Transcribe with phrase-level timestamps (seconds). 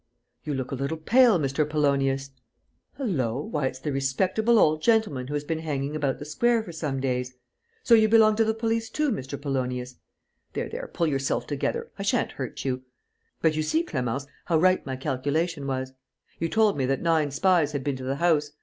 [0.43, 1.63] "You look a little pale, Mr.
[1.69, 2.31] Polonius....
[2.97, 3.39] Hullo!
[3.39, 6.99] Why, it's the respectable old gentleman who has been hanging about the square for some
[6.99, 7.35] days!
[7.83, 9.39] So you belong to the police too, Mr.
[9.39, 9.97] Polonius?
[10.53, 12.81] There, there, pull yourself together, I sha'n't hurt you!...
[13.43, 15.93] But you see, Clémence, how right my calculation was.
[16.39, 18.49] You told me that nine spies had been to the house.